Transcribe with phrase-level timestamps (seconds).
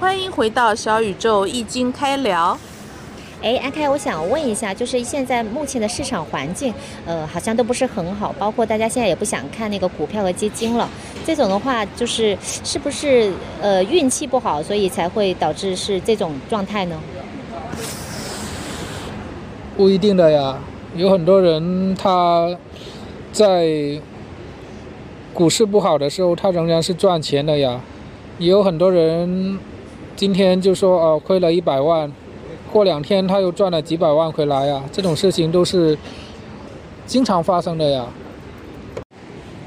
[0.00, 2.58] 欢迎回到小宇宙易经开聊。
[3.42, 6.72] 哎，安开，我想问一下，就是现在目前的市场环境，
[7.06, 10.88] 呃，好像都不是很好，包括大家现在也不想看那个股票和基金了。
[11.24, 16.98] 这种的话，就是是不是呃运气不好，所以才会导致是这种状态呢？
[19.76, 20.58] 不一定的呀，
[20.96, 22.56] 有很多人他
[23.32, 24.00] 在
[25.32, 27.80] 股市不好的时候，他仍然是赚钱的呀。
[28.38, 29.58] 也有很多人
[30.16, 32.10] 今天就说哦，亏了一百万。
[32.72, 35.96] 过两天他又赚了几百万回来呀，这种事情都是
[37.06, 38.04] 经常发生的呀。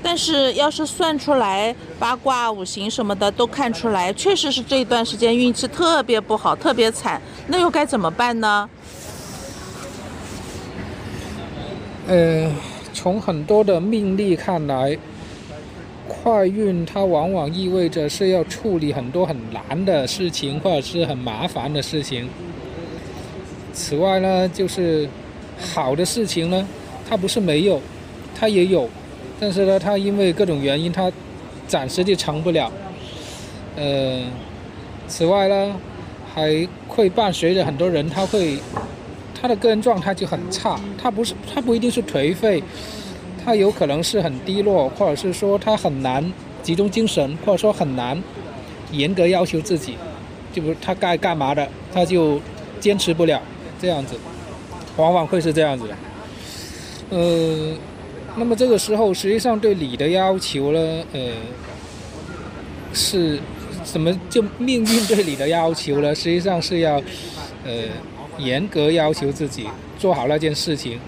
[0.04, 8.70] 但是要是算出来八卦五行什么的都看出来，确实是这一段时间运气特别不好，特别惨，那又该怎么办呢？
[12.08, 12.50] 呃，
[12.94, 14.98] 从很多的命例看来，
[16.28, 22.28] 快运它往往意味着是要处理很多很难的事情，或者是很麻烦的事情。
[23.72, 25.08] 此外呢，就是
[25.58, 26.68] 好的事情呢，
[27.10, 27.80] 它不是没有，
[28.36, 28.90] 它也有，
[29.40, 31.10] 但是呢，它因为各种原因，它
[31.66, 32.70] 暂时就成不了。
[33.78, 34.22] 呃，
[35.08, 35.78] 此外呢，
[36.36, 38.60] 还会伴随着很多人，他会
[39.34, 42.62] 他的个人状态就很差，他不是他不一定是颓废，
[43.48, 48.22] 他有可能是很低落，或者是说他很难集中精神，或者说很难
[48.92, 49.96] 严格要求自己，
[50.52, 52.42] 就不他该干嘛的，他就
[52.82, 53.42] 坚持不了。
[53.80, 54.18] 这样子，
[54.98, 55.96] 往往会是这样子的。
[57.12, 57.74] 呃，
[58.36, 61.22] 那么这个时候，实际上对你的要求呢，呃，
[62.94, 63.40] 是
[63.86, 64.14] 什么？
[64.30, 66.14] 就命运对你的要求呢？
[66.14, 67.02] 实际上是要，
[67.64, 67.86] 呃，
[68.38, 69.66] 严格要求自己
[69.98, 71.00] 做好那件事情。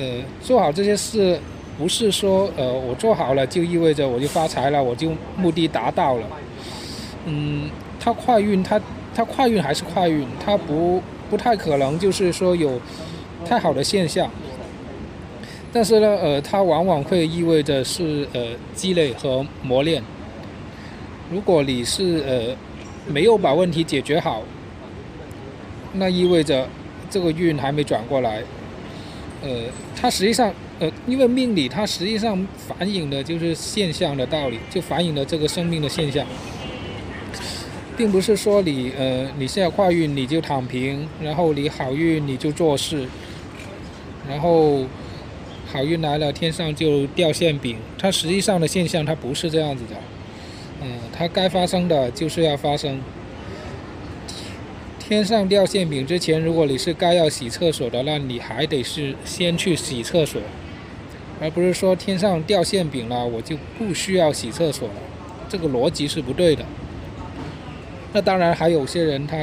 [0.00, 1.38] 呃，做好这些事，
[1.76, 6.26] 不是说呃我做好了就意味着我就发财了，我就目的达到了。
[7.26, 7.68] 嗯，
[8.00, 8.80] 它快运，它
[9.14, 11.02] 它快运还是快运，它不。
[11.30, 12.80] 不太可能，就是说有
[13.44, 14.28] 太好的现象，
[15.72, 20.02] 但是呢，呃，它往往会意味着是呃积累和磨练。
[21.30, 22.56] 如果你是呃
[23.06, 24.42] 没有把问题解决好，
[25.92, 26.66] 那意味着
[27.08, 28.42] 这个运还没转过来。
[29.42, 29.48] 呃，
[29.96, 36.26] 它实际上呃，因为命理它实际上反映的就是现象的道理，就反映了这个生命的现象。
[37.96, 43.06] 并不是说你呃你现在快运你就躺平，然后你好运你就做事，
[44.28, 44.84] 然后
[45.66, 47.76] 好运来了天上就掉馅饼。
[47.98, 49.96] 它实际上的现象它不是这样子的，
[50.82, 52.98] 嗯，它该发生的就是要发生。
[55.10, 60.40] 天上掉馅饼之前，如果你是该要洗厕所的，那你还得是先去洗厕所，
[61.40, 64.94] 而不是说天上掉馅饼了我就不需要洗厕所了，
[65.48, 66.64] 这个逻辑是不对的。
[68.12, 69.36] 那当然，还有些人他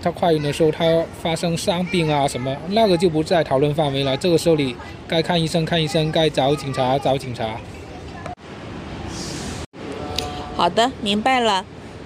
[0.00, 4.16] 他快运的时候，他发生伤病啊什么，那个就不在讨论范围了。
[4.16, 4.76] 这个时候你
[5.08, 7.56] 该看医生看医生，该找警察找警察。
[10.54, 11.64] 好的，明白了。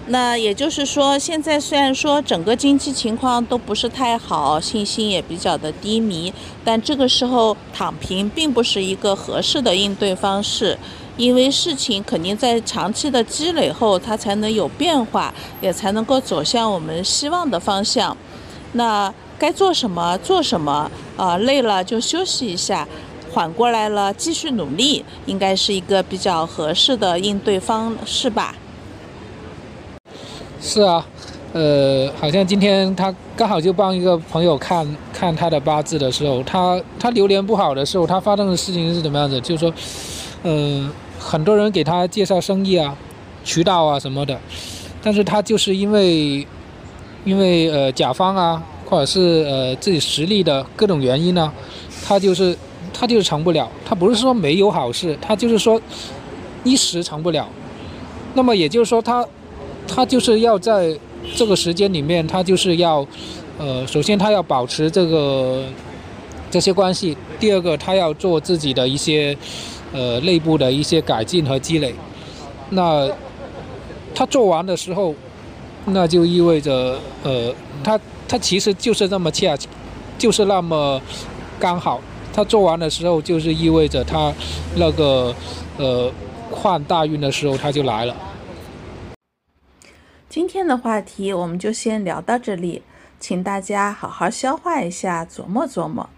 [0.08, 6.32] 那也就是说，现在虽然说整个经济情况都不是太好，信心也比较的低迷，
[6.64, 10.78] 但这个时候躺平并不是一个合适的应对方式。
[11.16, 18.16] 因为事情肯定在长期的积累后，它才能有变化，也才能够走向我们希望的方向。
[18.72, 21.36] 那该做什么做什么啊？
[21.38, 22.86] 累了就休息一下，
[23.32, 28.54] 缓过来了继续努力，应该是一个比较合适的应对方式吧。
[30.60, 31.06] 是啊，
[31.52, 39.40] 呃，好像今天他刚好就帮一个朋友看看他的八字的时候，他他流年不好的时候，他发生的事情是怎么样子？
[39.40, 39.72] 就是说，
[40.42, 40.90] 嗯。
[41.18, 42.94] 很多人给他介绍生意啊、
[43.42, 44.38] 渠道啊什么的，
[45.02, 46.46] 但是他就是因为，
[47.24, 51.50] 因为呃甲方啊，或者是呃自己实力的各种原因呢，
[52.06, 52.56] 他就是
[52.92, 53.68] 他就是成不了。
[53.84, 55.80] 他不是说没有好事，他就是说
[56.62, 57.48] 一时成不了。
[58.34, 59.26] 那么也就是说，他
[59.86, 60.98] 他就是要在
[61.34, 63.06] 这个时间里面，他就是要
[63.59, 65.65] 呃，首先他要保持这个
[66.50, 69.36] 这些关系，第二个他要做自己的一些。
[69.92, 71.94] 呃，内部的一些改进和积累，
[72.71, 73.09] 那
[74.15, 75.15] 他做完的时候，
[75.86, 77.54] 那就意味着，呃，
[77.84, 77.98] 他
[78.28, 79.56] 他其实就是那么恰，
[80.18, 81.00] 就是那么
[81.59, 82.00] 刚好。
[82.34, 84.30] 他做完的时候，就是意味着他
[84.74, 85.34] 那个
[85.78, 86.10] 呃
[86.50, 88.15] 换大运的时候他就来了。
[90.28, 92.82] 今天的话题我们就先聊到这里，
[93.20, 96.10] 请大家好好消化一下，琢磨琢磨。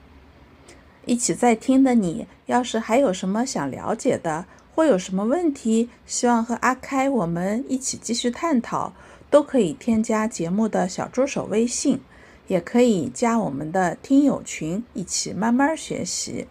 [1.05, 8.95] 一起在听的你，要是还有什么想了解的，或有什么问题，希望和阿开我们一起继续探讨，
[9.31, 12.01] 都可以添加节目的小助手微信，
[12.47, 16.49] 也可以加我们的听友群，一起慢慢学习。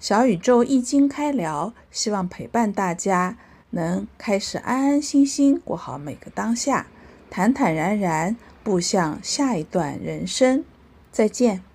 [0.00, 3.36] 小宇宙易经开聊，希望陪伴大家，
[3.70, 6.86] 能开始安安心心过好每个当下，
[7.30, 10.64] 坦坦然然步向下一段人生。
[11.10, 11.67] 再见。